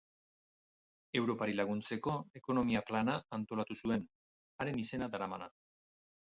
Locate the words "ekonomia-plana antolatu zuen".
2.39-4.09